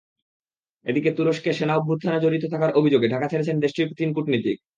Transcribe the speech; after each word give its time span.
এদিকে 0.85 1.09
তুরস্কে 1.17 1.51
সেনা 1.53 1.73
অভ্যুত্থানে 1.75 2.17
জড়িত 2.19 2.43
থাকার 2.53 2.71
অভিযোগে 2.73 3.07
ঢাকা 3.07 3.27
ছেড়েছেন 3.27 3.55
দেশটির 3.59 3.89
তিন 3.97 4.09
কূটনীতিক। 4.13 4.57